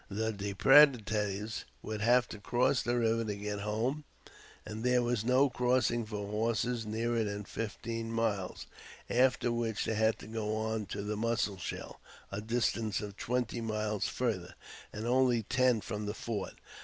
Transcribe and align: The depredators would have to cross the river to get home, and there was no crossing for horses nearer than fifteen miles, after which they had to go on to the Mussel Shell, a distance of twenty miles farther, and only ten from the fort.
The 0.09 0.33
depredators 0.33 1.63
would 1.83 2.01
have 2.01 2.27
to 2.29 2.39
cross 2.39 2.81
the 2.81 2.97
river 2.97 3.23
to 3.23 3.35
get 3.35 3.59
home, 3.59 4.03
and 4.65 4.83
there 4.83 5.03
was 5.03 5.23
no 5.23 5.47
crossing 5.47 6.07
for 6.07 6.25
horses 6.25 6.87
nearer 6.87 7.23
than 7.23 7.43
fifteen 7.43 8.11
miles, 8.11 8.65
after 9.11 9.51
which 9.51 9.85
they 9.85 9.93
had 9.93 10.17
to 10.17 10.25
go 10.25 10.55
on 10.55 10.87
to 10.87 11.03
the 11.03 11.15
Mussel 11.15 11.57
Shell, 11.59 12.01
a 12.31 12.41
distance 12.41 12.99
of 12.99 13.15
twenty 13.15 13.61
miles 13.61 14.07
farther, 14.07 14.55
and 14.91 15.05
only 15.05 15.43
ten 15.43 15.81
from 15.81 16.07
the 16.07 16.15
fort. 16.15 16.55